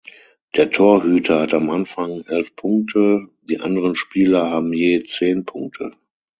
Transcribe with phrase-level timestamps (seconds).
[0.55, 5.91] Der Torhüter hat am Anfang elf Punkte, die anderen Spieler haben je zehn Punkte.